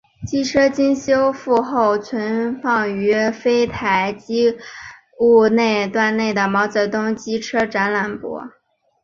[0.25, 4.57] 机车经修复后存放于丰台机
[5.19, 5.47] 务
[5.93, 8.49] 段内的毛泽东号机车展览馆。